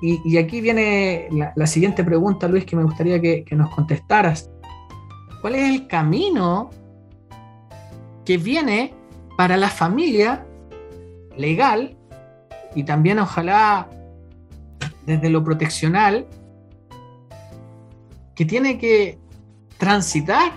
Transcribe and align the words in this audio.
y, 0.00 0.36
aquí 0.36 0.60
viene 0.60 1.28
la, 1.54 1.66
siguiente 1.66 2.04
pregunta, 2.04 2.46
Luis, 2.46 2.64
que 2.64 2.76
me 2.76 2.84
gustaría 2.84 3.20
que, 3.20 3.44
nos 3.52 3.74
contestaras. 3.74 4.48
¿Cuál 5.40 5.56
es 5.56 5.70
el 5.70 5.86
camino 5.88 6.70
que 8.24 8.36
viene 8.36 8.94
para 9.36 9.56
la 9.56 9.68
familia 9.68 10.46
legal 11.36 11.96
y 12.74 12.84
también 12.84 13.18
ojalá 13.18 13.88
desde 15.04 15.30
lo 15.30 15.42
proteccional 15.42 16.26
que 18.34 18.44
tiene 18.44 18.78
que 18.78 19.18
transitar 19.78 20.52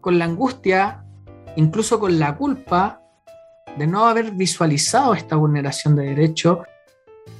con 0.00 0.18
la 0.18 0.24
angustia, 0.24 1.04
incluso 1.56 2.00
con 2.00 2.18
la 2.18 2.36
culpa 2.36 3.00
de 3.76 3.86
no 3.86 4.06
haber 4.06 4.32
visualizado 4.32 5.14
esta 5.14 5.36
vulneración 5.36 5.94
de 5.96 6.06
derecho 6.06 6.64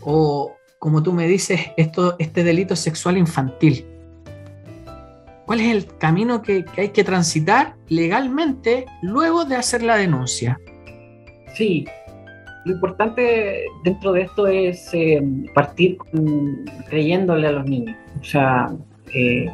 o, 0.04 0.56
como 0.78 1.02
tú 1.02 1.12
me 1.12 1.26
dices, 1.26 1.60
esto, 1.76 2.16
este 2.18 2.44
delito 2.44 2.76
sexual 2.76 3.16
infantil. 3.16 3.86
¿Cuál 5.46 5.60
es 5.60 5.68
el 5.68 5.86
camino 5.98 6.42
que, 6.42 6.64
hay 6.76 6.88
que 6.88 7.04
transitar 7.04 7.74
legalmente 7.88 8.86
luego 9.02 9.44
de 9.44 9.56
hacer 9.56 9.82
la 9.82 9.96
denuncia? 9.96 10.58
Sí, 11.54 11.86
lo 12.64 12.72
importante 12.72 13.64
dentro 13.84 14.12
de 14.12 14.22
esto 14.22 14.46
es 14.46 14.88
eh, 14.94 15.22
partir 15.54 15.98
creyéndole 16.88 17.48
a 17.48 17.52
los 17.52 17.66
niños. 17.66 17.96
O 18.20 18.24
sea, 18.24 18.70
eh, 19.14 19.46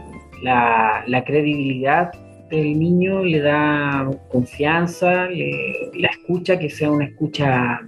la, 0.42 1.24
credibilidad 1.26 2.12
del 2.50 2.78
niño 2.78 3.24
le 3.24 3.40
da 3.40 4.08
confianza, 4.30 5.26
la 5.28 6.08
escucha 6.08 6.58
que 6.58 6.70
sea 6.70 6.90
una 6.90 7.06
escucha 7.06 7.80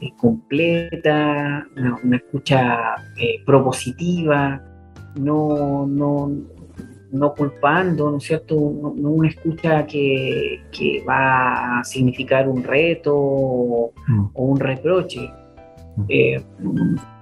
eh, 0.00 0.12
completa, 0.16 1.66
una, 1.76 2.16
escucha 2.16 2.96
propositiva, 3.44 4.62
no, 5.16 5.86
no, 5.86 6.30
no 7.14 7.32
culpando, 7.32 8.10
¿no 8.10 8.18
es 8.18 8.24
cierto? 8.24 8.54
No, 8.54 9.10
una 9.10 9.28
escucha 9.28 9.86
que, 9.86 10.60
va 11.08 11.80
a 11.80 11.84
significar 11.84 12.48
un 12.48 12.62
reto 12.62 13.14
o, 13.16 13.92
mm. 14.08 14.26
un 14.34 14.60
reproche. 14.60 15.30
Mm. 15.96 16.04
Eh, 16.08 16.42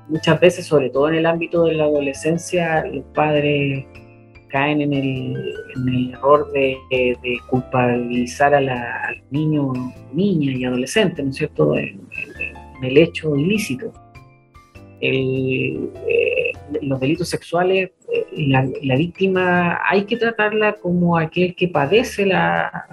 muchas 0.09 0.41
veces, 0.41 0.67
sobre 0.67 0.91
todo 0.91 1.09
en 1.09 1.17
el 1.17 1.27
ámbito 1.27 1.65
de 1.65 1.75
la 1.75 1.84
adolescencia, 1.84 2.84
los 2.87 3.05
padres 3.15 3.84
caen 4.48 4.81
en 4.83 4.93
el, 4.93 6.12
error 6.12 6.50
de, 6.53 6.78
culpabilizar 7.48 8.55
a, 8.55 8.61
la, 8.61 9.11
los 9.17 9.33
niños, 9.33 9.78
niñas 10.12 10.56
y 10.56 10.65
adolescentes, 10.65 11.25
¿no 11.25 11.31
es 11.31 11.37
cierto?, 11.37 11.77
en, 11.77 12.00
el 12.83 12.98
hecho 12.98 13.36
ilícito. 13.36 13.92
Eh, 15.00 15.77
los 16.80 17.00
delitos 17.00 17.28
sexuales 17.28 17.91
la, 18.36 18.97
víctima 18.97 19.80
hay 19.88 20.05
que 20.05 20.16
tratarla 20.16 20.75
como 20.75 21.19
aquel 21.19 21.55
que 21.55 21.69
padece 21.69 22.27
la, 22.27 22.86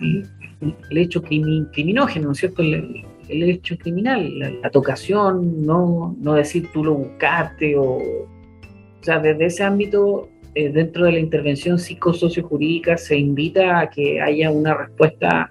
el, 0.00 0.98
hecho 0.98 1.22
criminógeno, 1.22 2.26
¿no 2.26 2.32
es 2.32 2.38
cierto? 2.38 2.62
El, 2.62 3.04
hecho 3.28 3.78
criminal, 3.78 4.60
la, 4.62 4.70
tocación, 4.70 5.64
no, 5.64 6.16
no 6.20 6.34
decir 6.34 6.68
tú 6.72 6.84
lo 6.84 6.94
buscaste 6.94 7.76
o... 7.76 7.98
O 7.98 9.02
sea, 9.02 9.18
desde 9.18 9.46
ese 9.46 9.62
ámbito, 9.62 10.28
eh, 10.54 10.68
dentro 10.68 11.06
de 11.06 11.12
la 11.12 11.20
intervención 11.20 11.78
psicosociojurídica, 11.78 12.98
se 12.98 13.16
invita 13.16 13.80
a 13.80 13.88
que 13.88 14.20
haya 14.20 14.50
una 14.50 14.74
respuesta 14.74 15.50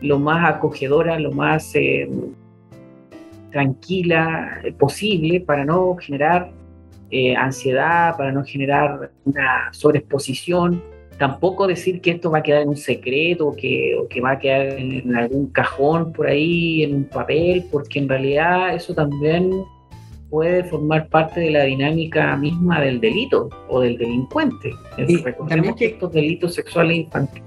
lo 0.00 0.18
más 0.18 0.54
acogedora, 0.54 1.18
lo 1.18 1.32
más 1.32 1.74
eh, 1.74 2.08
tranquila 3.50 4.60
posible 4.78 5.40
para 5.40 5.64
no 5.64 5.96
generar 5.96 6.50
eh, 7.10 7.34
ansiedad, 7.34 8.16
para 8.18 8.32
no 8.32 8.44
generar 8.44 9.10
una 9.24 9.72
sobreexposición. 9.72 10.82
Tampoco 11.16 11.66
decir 11.66 12.00
que 12.02 12.10
esto 12.12 12.30
va 12.30 12.38
a 12.38 12.42
quedar 12.42 12.62
en 12.62 12.68
un 12.68 12.76
secreto 12.76 13.48
o 13.48 13.56
que, 13.56 13.96
que 14.10 14.20
va 14.20 14.32
a 14.32 14.38
quedar 14.38 14.78
en, 14.78 15.16
algún 15.16 15.46
cajón 15.46 16.12
por 16.12 16.26
ahí, 16.26 16.82
en 16.82 16.94
un 16.94 17.04
papel, 17.04 17.64
porque 17.72 17.98
en 17.98 18.08
realidad 18.08 18.74
eso 18.74 18.94
también 18.94 19.50
puede 20.28 20.62
formar 20.64 21.08
parte 21.08 21.40
de 21.40 21.50
la 21.50 21.64
dinámica 21.64 22.36
misma 22.36 22.82
del 22.82 23.00
delito 23.00 23.48
o 23.68 23.80
del 23.80 23.96
delincuente. 23.96 24.74
Y 24.98 25.16
Recordemos 25.16 25.76
que 25.76 25.86
estos 25.86 26.12
delitos 26.12 26.54
sexuales 26.54 26.98
infantiles 26.98 27.42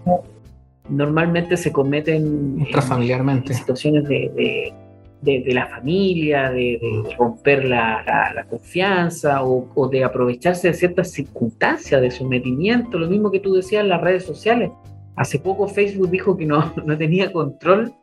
normalmente 0.90 1.56
se 1.56 1.72
cometen 1.72 2.66
familiarmente 2.82 3.54
en 3.54 3.60
situaciones 3.60 4.04
de 4.06 4.32
de, 4.36 4.74
la 5.24 5.68
familia, 5.68 6.52
de, 6.52 6.80
romper 7.18 7.66
la, 7.66 8.46
confianza 8.50 9.44
o, 9.44 9.88
de 9.88 10.04
aprovecharse 10.04 10.70
de 10.70 10.74
ciertas 10.74 11.12
circunstancias 11.12 12.02
de 12.02 12.12
sometimiento, 12.12 12.98
lo 12.98 13.08
mismo 13.08 13.32
que 13.32 13.40
tú 13.40 13.54
decías 13.54 13.84
en 13.84 13.90
las 13.90 14.02
redes 14.02 14.26
sociales. 14.26 14.72
Hace 15.16 15.40
poco 15.40 15.68
Facebook 15.68 16.10
dijo 16.10 16.38
que 16.38 16.46
no, 16.46 16.74
no 16.86 16.98
tenía 16.98 17.32
control 17.32 17.94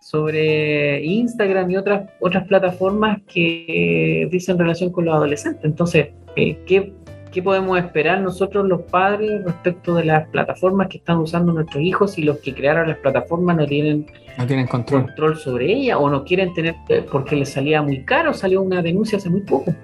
sobre 0.00 1.02
Instagram 1.02 1.70
y 1.70 1.76
otras, 1.76 2.10
otras 2.20 2.46
plataformas 2.46 3.22
que 3.26 4.28
dicen 4.30 4.58
relación 4.58 4.90
con 4.90 5.06
los 5.06 5.14
adolescentes. 5.14 5.64
Entonces, 5.64 6.08
eh, 6.36 6.58
¿qué, 6.66 6.92
¿qué 7.34 7.42
podemos 7.42 7.76
esperar 7.76 8.20
nosotros 8.20 8.64
los 8.66 8.82
padres 8.82 9.44
respecto 9.44 9.96
de 9.96 10.04
las 10.04 10.28
plataformas 10.28 10.86
que 10.88 10.98
están 10.98 11.18
usando 11.18 11.52
nuestros 11.52 11.82
hijos 11.82 12.16
y 12.16 12.22
los 12.22 12.38
que 12.38 12.54
crearon 12.54 12.88
las 12.88 12.98
plataformas 12.98 13.56
no 13.56 13.66
tienen, 13.66 14.06
no 14.38 14.46
tienen 14.46 14.68
control. 14.68 15.06
control 15.06 15.36
sobre 15.36 15.72
ellas 15.72 15.98
o 16.00 16.08
no 16.08 16.24
quieren 16.24 16.54
tener 16.54 16.76
eh, 16.88 17.04
porque 17.10 17.34
les 17.34 17.50
salía 17.50 17.82
muy 17.82 18.04
caro? 18.04 18.32
Salió 18.32 18.62
una 18.62 18.80
denuncia 18.82 19.18
hace 19.18 19.28
muy 19.28 19.40
poco. 19.40 19.74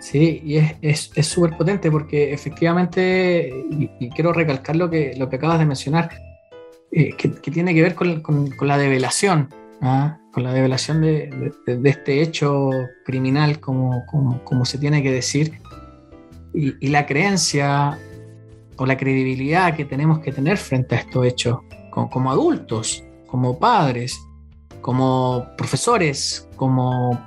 Sí, 0.00 0.42
y 0.44 0.56
es 0.82 1.10
súper 1.22 1.52
es, 1.52 1.56
potente 1.56 1.90
porque 1.92 2.32
efectivamente, 2.32 3.52
y, 3.70 4.10
quiero 4.10 4.32
recalcar 4.32 4.74
lo 4.74 4.90
que, 4.90 5.14
lo 5.16 5.28
que 5.28 5.36
acabas 5.36 5.60
de 5.60 5.66
mencionar, 5.66 6.10
eh, 6.90 7.14
que, 7.16 7.28
tiene 7.28 7.72
que 7.72 7.82
ver 7.82 7.94
con, 7.94 8.20
con, 8.20 8.68
la 8.68 8.78
develación, 8.78 9.48
¿ah? 9.80 10.18
con 10.32 10.42
la 10.42 10.52
develación 10.52 11.02
de, 11.02 11.52
de, 11.66 11.88
este 11.88 12.20
hecho 12.20 12.70
criminal, 13.04 13.60
como, 13.60 14.04
como, 14.06 14.42
como, 14.44 14.64
se 14.64 14.78
tiene 14.78 15.02
que 15.02 15.12
decir, 15.12 15.52
y, 16.54 16.88
la 16.88 17.06
creencia 17.06 17.98
o 18.76 18.86
la 18.86 18.96
credibilidad 18.96 19.74
que 19.74 19.84
tenemos 19.84 20.20
que 20.20 20.32
tener 20.32 20.56
frente 20.56 20.94
a 20.94 20.98
estos 20.98 21.26
hechos 21.26 21.58
como, 21.90 22.30
adultos, 22.30 23.04
como 23.26 23.58
padres, 23.58 24.18
como 24.80 25.46
profesores, 25.56 26.48
como 26.56 27.18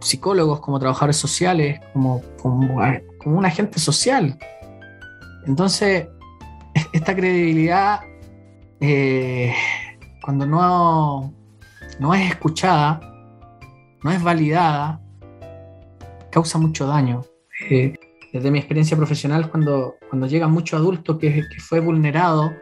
psicólogos, 0.00 0.60
como 0.60 0.78
trabajadores 0.78 1.16
sociales, 1.16 1.80
como, 1.92 2.22
como, 2.40 2.80
un 3.24 3.44
agente 3.44 3.78
social. 3.78 4.38
Entonces, 5.46 6.08
esta 6.92 7.14
credibilidad, 7.14 8.00
eh, 8.80 9.54
cuando 10.24 10.46
no, 10.46 11.34
no 12.00 12.14
es 12.14 12.30
escuchada, 12.30 13.00
no 14.02 14.10
es 14.10 14.22
validada, 14.22 15.00
causa 16.30 16.58
mucho 16.58 16.86
daño. 16.86 17.22
Eh, 17.70 17.94
desde 18.32 18.50
mi 18.50 18.58
experiencia 18.58 18.96
profesional, 18.96 19.50
cuando, 19.50 19.96
cuando 20.08 20.26
llega 20.26 20.48
mucho 20.48 20.76
adulto 20.76 21.18
que, 21.18 21.44
fue 21.58 21.80
vulnerado 21.80 22.52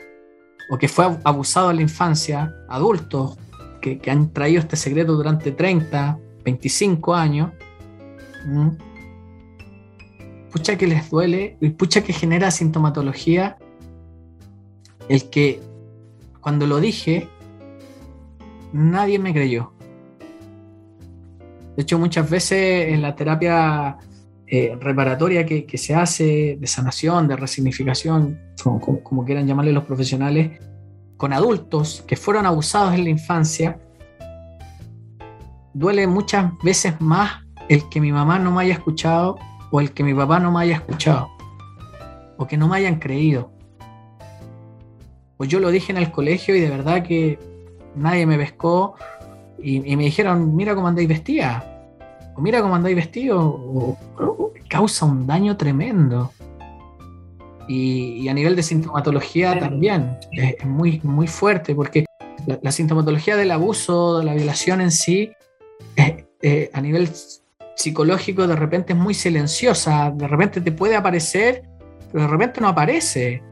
o 0.71 0.79
que 0.79 0.89
fue 0.89 1.19
abusado 1.25 1.71
en 1.71 1.77
la 1.77 1.83
infancia, 1.83 2.55
adultos 2.69 3.37
que, 3.81 3.99
que 3.99 4.11
han 4.11 4.33
traído 4.33 4.61
este 4.61 4.77
secreto 4.77 5.15
durante 5.15 5.53
30, 5.53 6.19
25 6.45 7.15
años, 7.15 7.51
pucha 10.53 10.79
que 10.79 10.87
les 10.87 11.11
duele 11.11 11.57
y 11.61 11.71
pucha 11.71 12.03
que 12.03 12.13
genera 12.13 12.51
sintomatología 12.51 13.57
el 15.09 15.29
que 15.29 15.61
cuando 16.41 16.67
lo 16.67 16.79
dije, 16.79 17.29
nadie 18.73 19.19
me 19.19 19.33
creyó. 19.33 19.73
De 21.77 21.83
hecho, 21.83 21.99
muchas 21.99 22.31
veces 22.31 22.93
en 22.93 23.03
la 23.03 23.15
terapia 23.15 23.99
eh, 24.49 24.77
reparatoria 24.81 25.45
que, 25.45 25.79
se 25.79 25.95
hace, 25.95 26.57
de 26.61 26.67
sanación, 26.69 27.27
de 27.27 27.37
resignificación, 27.37 28.39
como, 28.63 29.25
quieran 29.25 29.47
llamarle 29.47 29.73
los 29.73 29.85
profesionales, 29.85 30.61
con 31.17 31.33
adultos 31.33 32.05
que 32.07 32.15
fueron 32.15 32.47
abusados 32.47 32.95
en 32.95 33.05
la 33.05 33.11
infancia, 33.11 33.81
duele 35.75 36.07
muchas 36.07 36.53
veces 36.63 37.01
más 37.01 37.43
el 37.69 37.89
que 37.89 38.01
mi 38.01 38.13
mamá 38.13 38.39
no 38.39 38.53
me 38.53 38.63
haya 38.63 38.75
escuchado 38.75 39.37
o 39.73 39.81
el 39.81 39.93
que 39.93 40.05
mi 40.05 40.15
papá 40.15 40.39
no 40.39 40.53
me 40.53 40.61
haya 40.61 40.77
escuchado 40.77 41.29
o 42.37 42.47
que 42.47 42.57
no 42.57 42.69
me 42.69 42.77
hayan 42.77 43.01
creído. 43.01 43.51
Pues 45.37 45.51
yo 45.51 45.59
lo 45.59 45.71
dije 45.71 45.91
en 45.91 45.99
el 45.99 46.13
colegio 46.13 46.55
y 46.55 46.61
de 46.61 46.71
verdad 46.71 47.03
que 47.03 47.39
nadie 47.97 48.27
me 48.27 48.39
pescó 48.39 48.95
y, 49.59 49.81
me 49.97 50.05
dijeron, 50.05 50.55
mira 50.55 50.75
cómo 50.75 50.87
andáis 50.87 51.09
vestida 51.09 51.76
mira 52.39 52.63
cómo 52.63 52.75
andáis 52.75 52.97
vestido, 52.97 53.97
causa 54.69 55.07
un 55.07 55.27
daño 55.27 55.57
tremendo. 55.57 56.33
Y, 57.69 58.29
a 58.29 58.35
nivel 58.35 58.55
de 58.55 58.63
sintomatología 58.63 59.59
también 59.59 60.19
es, 60.33 60.65
muy, 60.65 61.01
muy 61.03 61.27
fuerte, 61.27 61.75
porque 61.75 62.07
la, 62.47 62.71
sintomatología 62.71 63.37
del 63.37 63.51
abuso, 63.51 64.19
de 64.19 64.25
la 64.25 64.35
violación 64.35 64.81
en 64.81 64.93
sí, 64.93 65.33
a 66.73 66.81
nivel 66.81 67.09
psicológico 67.77 68.47
de 68.47 68.57
repente 68.57 68.95
es 68.95 68.99
muy 68.99 69.15
silenciosa, 69.15 70.11
de 70.11 70.27
repente 70.27 70.61
te 70.61 70.73
puede 70.73 70.97
aparecer, 70.97 71.63
pero 72.11 72.25
de 72.25 72.31
repente 72.31 72.61
no 72.61 72.69
aparece. 72.69 73.43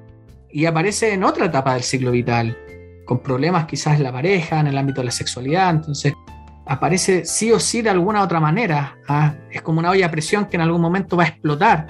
Y 0.50 0.66
aparece 0.66 1.12
en 1.12 1.25
otra 1.25 1.46
etapa 1.46 1.75
del 1.75 1.82
ciclo 1.82 2.10
vital, 2.10 2.56
con 3.04 3.19
problemas 3.19 3.66
quizás 3.66 3.96
en 3.96 4.04
la 4.04 4.12
pareja, 4.12 4.60
en 4.60 4.69
el 4.69 4.78
ámbito 4.78 5.00
de 5.00 5.06
la 5.06 5.10
sexualidad. 5.10 5.70
Entonces, 5.70 6.14
aparece 6.66 7.25
sí 7.25 7.52
o 7.52 7.61
sí 7.61 7.82
de 7.82 7.90
alguna 7.90 8.22
otra 8.22 8.40
manera. 8.40 8.96
¿ah? 9.08 9.34
Es 9.50 9.62
como 9.62 9.81
una 9.81 9.90
olla 9.90 10.06
a 10.06 10.11
presión 10.11 10.46
que 10.46 10.56
en 10.56 10.62
algún 10.62 10.81
momento 10.81 11.16
va 11.16 11.25
a 11.25 11.28
explotar. 11.28 11.87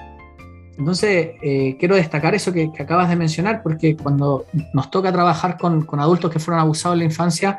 Entonces, 0.77 1.31
eh, 1.41 1.77
quiero 1.79 1.95
destacar 1.95 2.35
eso 2.35 2.51
que, 2.51 2.69
acabas 2.77 3.09
de 3.09 3.15
mencionar, 3.15 3.63
porque 3.63 3.95
cuando 3.95 4.45
nos 4.73 4.91
toca 4.91 5.11
trabajar 5.11 5.57
con, 5.57 5.85
con 5.85 5.99
adultos 5.99 6.29
que 6.29 6.39
fueron 6.39 6.59
abusados 6.59 6.95
en 6.95 6.99
la 6.99 7.05
infancia, 7.05 7.57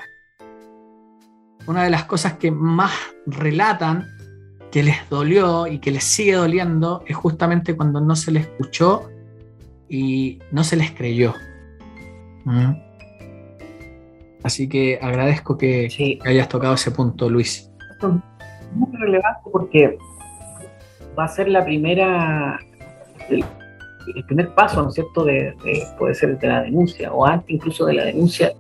una 1.66 1.84
de 1.84 1.90
las 1.90 2.04
cosas 2.04 2.34
que 2.34 2.50
más 2.50 2.92
relatan 3.26 4.06
que 4.70 4.82
les 4.82 5.08
dolió 5.08 5.66
y 5.66 5.78
que 5.78 5.90
les 5.90 6.04
sigue 6.04 6.34
doliendo 6.34 7.02
es 7.06 7.16
justamente 7.16 7.74
cuando 7.74 8.00
no 8.00 8.14
se 8.14 8.30
les 8.30 8.44
escuchó 8.44 9.10
y 9.88 10.38
no 10.52 10.62
se 10.64 10.76
les 10.76 10.90
creyó. 10.90 11.34
¿Mm? 12.44 12.85
Así 14.46 14.68
que 14.68 14.96
agradezco 15.02 15.58
que, 15.58 15.88
hayas 16.24 16.48
tocado 16.48 16.74
ese 16.74 16.92
punto, 16.92 17.28
Luis. 17.28 17.68
Esto 17.90 18.22
es 18.38 18.76
muy 18.76 18.96
relevante 18.96 19.40
porque 19.50 19.98
va 21.18 21.24
a 21.24 21.28
ser 21.28 21.48
la 21.48 21.64
primera, 21.64 22.60
el, 23.28 23.44
primer 24.26 24.54
paso, 24.54 24.84
¿no 24.84 24.90
es 24.90 24.94
cierto?, 24.94 25.24
de, 25.24 25.52
puede 25.98 26.14
ser 26.14 26.38
de 26.38 26.46
la 26.46 26.62
denuncia 26.62 27.12
o 27.12 27.26
antes 27.26 27.50
incluso 27.50 27.86
de 27.86 27.94
la 27.94 28.04
denuncia, 28.04 28.52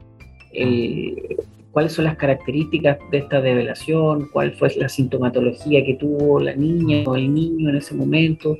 el, 0.52 1.36
cuáles 1.70 1.92
son 1.92 2.06
las 2.06 2.16
características 2.16 2.98
de 3.12 3.18
esta 3.18 3.40
develación, 3.40 4.28
cuál 4.32 4.54
fue 4.54 4.74
la 4.74 4.88
sintomatología 4.88 5.84
que 5.84 5.94
tuvo 5.94 6.40
la 6.40 6.56
niña 6.56 7.04
o 7.06 7.14
el 7.14 7.32
niño 7.32 7.70
en 7.70 7.76
ese 7.76 7.94
momento. 7.94 8.58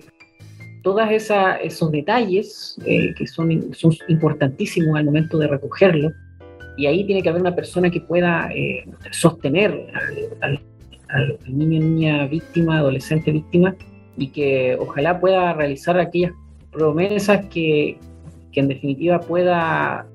Todos 0.85 1.11
esos 1.11 1.91
detalles 1.91 2.77
eh, 2.87 3.13
que 3.19 3.27
son, 3.27 3.75
son 3.75 3.93
importantísimos 4.07 4.97
al 4.97 5.07
momento 5.07 5.39
de 5.39 5.49
recogerlo, 5.49 6.13
y 6.77 6.87
ahí 6.87 7.05
tiene 7.05 7.23
que 7.23 7.29
haber 7.29 7.41
una 7.41 7.55
persona 7.55 7.91
que 7.91 8.01
pueda 8.01 8.51
eh, 8.55 8.85
sostener 9.11 9.87
al, 10.41 10.61
niño, 11.47 11.81
niña 11.81 12.27
víctima, 12.27 12.79
adolescente 12.79 13.31
víctima, 13.33 13.75
y 14.17 14.29
que 14.29 14.77
ojalá 14.79 15.21
pueda 15.21 15.53
realizar 15.53 15.99
aquellas 15.99 16.33
promesas 16.71 17.47
que, 17.47 17.99
que 18.53 18.61
en 18.61 18.69
definitiva 18.69 19.21
pueda 19.21 20.07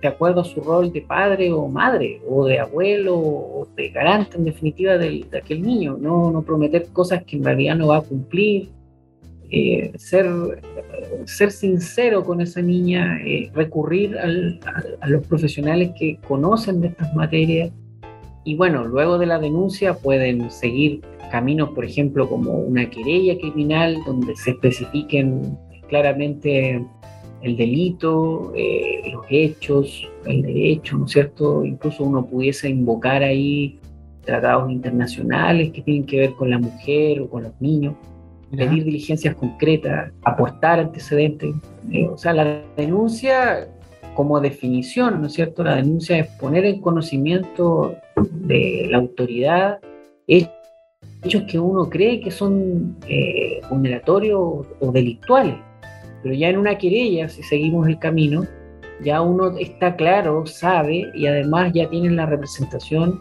de 0.00 0.08
acuerdo 0.08 0.40
a 0.40 0.44
su 0.44 0.62
rol 0.62 0.90
de 0.92 1.02
padre 1.02 1.52
o 1.52 1.68
madre, 1.68 2.22
o 2.26 2.46
de 2.46 2.58
abuelo, 2.58 3.18
o 3.18 3.68
de 3.76 3.90
garante 3.90 4.38
en 4.38 4.44
definitiva 4.44 4.96
de, 4.96 5.26
aquel 5.36 5.60
niño, 5.60 5.98
no, 6.00 6.30
no, 6.30 6.42
prometer 6.42 6.86
cosas 6.90 7.22
que 7.24 7.36
en 7.36 7.44
realidad 7.44 7.76
no 7.76 7.88
va 7.88 7.98
a 7.98 8.02
cumplir, 8.02 8.70
eh, 9.50 9.92
ser, 9.96 10.26
ser 11.24 11.50
sincero 11.50 12.24
con 12.24 12.40
esa 12.40 12.60
niña, 12.60 13.18
eh, 13.24 13.50
recurrir 13.54 14.16
a, 14.18 14.26
los 15.06 15.26
profesionales 15.26 15.92
que 15.98 16.18
conocen 16.26 16.80
de 16.80 16.88
estas 16.88 17.14
materias, 17.14 17.70
y 18.44 18.56
bueno, 18.56 18.84
luego 18.84 19.18
de 19.18 19.26
la 19.26 19.38
denuncia 19.38 19.94
pueden 19.94 20.50
seguir 20.50 21.02
caminos, 21.30 21.70
por 21.70 21.84
ejemplo, 21.84 22.28
como 22.28 22.52
una 22.52 22.88
querella 22.88 23.38
criminal, 23.38 23.98
donde 24.06 24.34
se 24.36 24.52
especifiquen 24.52 25.58
claramente 25.88 26.82
el 27.42 27.56
delito, 27.56 28.52
eh, 28.56 29.10
los 29.12 29.24
hechos, 29.28 30.08
el 30.26 30.42
derecho, 30.42 30.96
¿no 30.96 31.04
es 31.06 31.12
cierto? 31.12 31.64
Incluso 31.64 32.04
uno 32.04 32.26
pudiese 32.26 32.68
invocar 32.68 33.22
ahí 33.22 33.78
tratados 34.24 34.70
internacionales 34.70 35.70
que 35.72 35.82
tienen 35.82 36.04
que 36.04 36.18
ver 36.18 36.32
con 36.34 36.50
la 36.50 36.58
mujer 36.58 37.20
o 37.20 37.28
con 37.28 37.44
los 37.44 37.60
niños, 37.60 37.94
pedir 38.50 38.84
diligencias 38.84 39.34
concretas, 39.34 40.12
aportar 40.24 40.80
antecedentes. 40.80 41.54
Eh, 41.92 42.06
o 42.06 42.16
sea, 42.16 42.32
la 42.32 42.62
denuncia 42.76 43.68
como 44.14 44.40
definición, 44.40 45.20
¿no 45.20 45.28
es 45.28 45.34
cierto? 45.34 45.62
La 45.62 45.76
denuncia 45.76 46.18
es 46.18 46.26
poner 46.40 46.64
en 46.64 46.80
conocimiento 46.80 47.94
de 48.16 48.88
la 48.90 48.98
autoridad 48.98 49.78
hechos 50.26 51.42
que 51.48 51.58
uno 51.58 51.88
cree 51.88 52.20
que 52.20 52.30
son 52.30 52.96
eh, 53.08 53.60
vulneratorios 53.70 54.66
o 54.80 54.92
delictuales. 54.92 55.56
Pero 56.22 56.34
ya 56.34 56.48
en 56.48 56.58
una 56.58 56.76
querella, 56.76 57.28
si 57.28 57.42
seguimos 57.42 57.86
el 57.86 57.98
camino, 57.98 58.44
ya 59.04 59.20
uno 59.22 59.56
está 59.56 59.94
claro, 59.94 60.46
sabe 60.46 61.10
y 61.14 61.26
además 61.26 61.72
ya 61.72 61.88
tiene 61.88 62.10
la 62.10 62.26
representación 62.26 63.20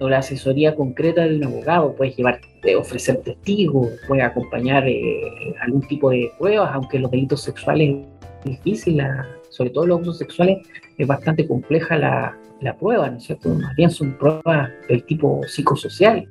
o 0.00 0.08
la 0.08 0.18
asesoría 0.18 0.74
concreta 0.74 1.24
de 1.24 1.36
un 1.36 1.44
abogado. 1.44 1.94
Puedes 1.94 2.16
llevar, 2.16 2.40
eh, 2.64 2.76
ofrecer 2.76 3.18
testigos, 3.18 3.88
puedes 4.06 4.24
acompañar 4.24 4.86
eh, 4.86 5.54
algún 5.60 5.82
tipo 5.82 6.10
de 6.10 6.30
pruebas, 6.38 6.70
aunque 6.72 6.98
los 6.98 7.10
delitos 7.10 7.42
sexuales 7.42 7.96
es 8.44 8.50
difícil, 8.50 9.02
sobre 9.50 9.70
todo 9.70 9.86
los 9.86 9.96
abusos 9.96 10.18
sexuales, 10.18 10.58
es 10.96 11.06
bastante 11.06 11.46
compleja 11.46 11.96
la, 11.96 12.36
la 12.60 12.76
prueba, 12.76 13.10
¿no 13.10 13.18
es 13.18 13.24
cierto? 13.24 13.48
Más 13.50 13.74
bien 13.76 13.90
son 13.90 14.16
pruebas 14.18 14.70
del 14.88 15.04
tipo 15.04 15.40
psicosocial 15.46 16.28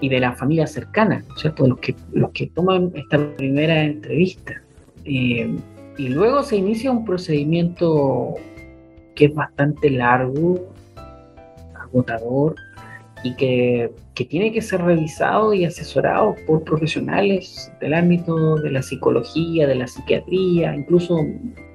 y 0.00 0.08
de 0.08 0.20
la 0.20 0.32
familia 0.32 0.66
cercana, 0.66 1.24
¿no 1.28 1.34
es 1.34 1.40
cierto? 1.40 1.66
Los 1.66 1.78
que, 1.78 1.94
los 2.12 2.30
que 2.32 2.48
toman 2.48 2.90
esta 2.94 3.18
primera 3.36 3.84
entrevista. 3.84 4.60
Eh, 5.04 5.56
y 5.98 6.08
luego 6.08 6.42
se 6.42 6.56
inicia 6.56 6.90
un 6.90 7.04
procedimiento 7.04 8.34
que 9.14 9.26
es 9.26 9.34
bastante 9.34 9.90
largo, 9.90 10.72
agotador 11.74 12.56
y 13.22 13.34
que, 13.36 13.90
que, 14.14 14.24
tiene 14.24 14.52
que 14.52 14.62
ser 14.62 14.82
revisado 14.82 15.54
y 15.54 15.64
asesorado 15.64 16.34
por 16.46 16.64
profesionales 16.64 17.72
del 17.80 17.94
ámbito 17.94 18.56
de 18.56 18.70
la 18.70 18.82
psicología, 18.82 19.66
de 19.66 19.76
la 19.76 19.86
psiquiatría, 19.86 20.74
incluso 20.74 21.18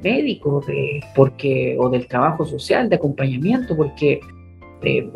médicos 0.04 0.66
de, 0.68 1.02
porque, 1.16 1.78
o 1.80 1.90
del 1.90 2.08
trabajo 2.08 2.46
social 2.46 2.90
de 2.90 2.98
acompañamiento, 2.98 3.76
porque 3.76 4.20
eh, 4.84 5.10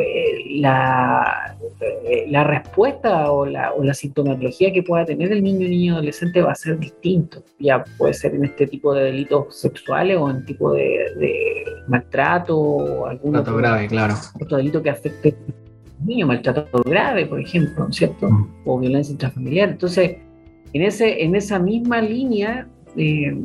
la, 0.60 1.56
eh, 2.04 2.25
la 2.30 2.44
respuesta 2.44 3.31
o 3.31 3.45
la, 3.45 3.74
o 3.74 3.84
la, 3.84 3.94
sintomatología 3.94 4.74
que 4.74 4.81
pueda 4.81 5.06
tener 5.06 5.31
el 5.31 5.44
niño 5.44 5.68
o 5.68 5.69
niño 5.69 5.94
adolescente 5.94 6.42
va 6.42 6.54
a 6.54 6.56
ser 6.56 6.80
distinto. 6.80 7.44
Ya 7.60 7.84
puede 7.98 8.16
ser 8.16 8.34
en 8.34 8.45
este 8.45 8.66
tipo 8.66 8.94
de 8.94 9.04
delitos 9.04 9.56
sexuales 9.56 10.18
o 10.18 10.30
en 10.31 10.45
tipo 10.45 10.74
de, 10.74 11.63
maltrato 11.88 12.57
o 12.57 13.06
algún 13.06 13.36
otro, 13.36 13.56
grave, 13.57 13.88
claro. 13.88 14.16
otro 14.42 14.57
delito 14.57 14.81
que 14.81 14.89
afecte 14.89 15.36
al 16.01 16.07
niño, 16.07 16.27
maltrato 16.27 16.81
grave, 16.83 17.25
por 17.25 17.39
ejemplo, 17.39 17.92
¿cierto? 17.92 18.30
Mm. 18.30 18.48
O 18.65 18.80
violencia 18.80 19.12
intrafamiliar. 19.12 19.70
Entonces, 19.70 20.17
en, 20.74 20.81
ese, 20.81 21.24
en 21.24 21.36
esa 21.36 21.60
misma 21.60 22.01
línea, 22.01 22.67
eh, 22.98 23.36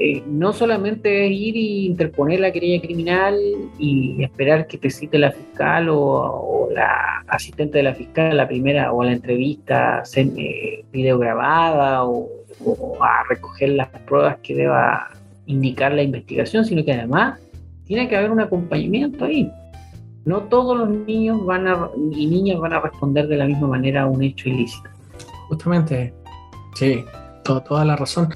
eh, 0.00 0.22
no 0.28 0.52
solamente 0.52 1.26
es 1.26 1.32
ir 1.32 1.56
y 1.56 1.86
interponer 1.86 2.38
la 2.38 2.52
querella 2.52 2.80
criminal 2.80 3.36
y 3.80 4.22
esperar 4.22 4.68
que 4.68 4.78
te 4.78 4.90
cite 4.90 5.18
la 5.18 5.32
fiscal 5.32 5.88
o, 5.90 6.68
la 6.72 7.24
asistente 7.26 7.78
de 7.78 7.84
la 7.84 7.94
fiscal 7.94 8.36
la 8.36 8.46
primera 8.46 8.92
o 8.92 9.02
la 9.02 9.12
entrevista 9.12 10.04
eh, 10.14 10.84
video 10.92 11.18
grabada 11.18 12.04
o, 12.04 12.28
a 13.02 13.24
recoger 13.28 13.70
las 13.70 13.88
pruebas 14.06 14.36
que 14.42 14.54
deba 14.54 15.10
indicar 15.46 15.92
la 15.92 16.02
investigación, 16.02 16.64
sino 16.64 16.84
que 16.84 16.92
además 16.92 17.40
tiene 17.84 18.08
que 18.08 18.16
haber 18.16 18.30
un 18.30 18.40
acompañamiento 18.40 19.24
ahí. 19.24 19.50
No 20.28 20.42
todos 20.42 20.76
los 20.76 20.90
niños 20.90 21.42
van 21.46 21.66
a, 21.66 21.88
y 21.96 22.26
niñas 22.26 22.60
van 22.60 22.74
a 22.74 22.80
responder 22.80 23.26
de 23.28 23.38
la 23.38 23.46
misma 23.46 23.68
manera 23.68 24.02
a 24.02 24.06
un 24.06 24.22
hecho 24.22 24.50
ilícito. 24.50 24.90
Justamente, 25.48 26.12
sí, 26.74 27.02
toda 27.44 27.82
la 27.86 27.96
razón 27.96 28.28